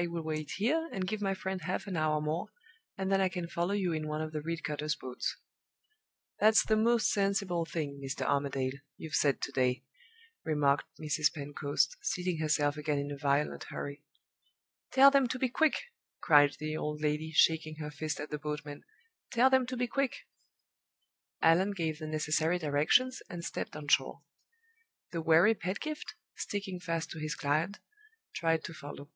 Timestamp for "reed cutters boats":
4.40-5.36